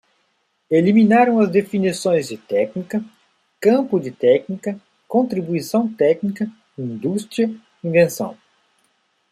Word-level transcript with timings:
Eliminaram 0.71 1.39
as 1.39 1.51
definições 1.51 2.27
de 2.29 2.35
"técnica", 2.35 3.05
"campo 3.61 3.99
de 3.99 4.09
técnica", 4.09 4.81
"contribuição 5.07 5.87
técnica", 5.93 6.49
"indústria", 6.75 7.55
"invenção". 7.83 8.35